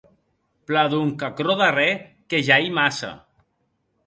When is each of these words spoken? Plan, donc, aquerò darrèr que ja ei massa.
Plan, 0.71 0.87
donc, 0.93 1.25
aquerò 1.27 1.57
darrèr 1.59 1.91
que 2.33 2.41
ja 2.49 2.59
ei 2.65 2.73
massa. 2.81 3.13